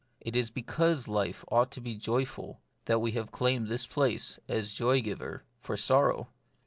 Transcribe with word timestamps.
It 0.19 0.35
is 0.35 0.49
because 0.49 1.07
life 1.07 1.45
ought 1.51 1.69
to 1.73 1.79
be 1.79 1.93
joyful 1.93 2.59
that 2.85 2.97
we 2.97 3.11
have 3.11 3.29
claimed 3.31 3.67
this 3.67 3.85
place, 3.85 4.39
as 4.49 4.73
joy 4.73 4.99
giver, 4.99 5.43
for 5.59 5.77
sorrow. 5.77 6.27